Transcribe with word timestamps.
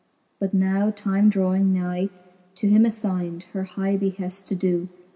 But 0.39 0.51
now 0.51 0.89
time 0.89 1.29
drawing 1.29 1.71
ny. 1.71 2.09
To 2.55 2.67
him 2.67 2.85
afynd, 2.85 3.43
her 3.53 3.65
high 3.65 3.97
beheaft 3.99 4.47
to 4.47 4.55
doo. 4.55 4.89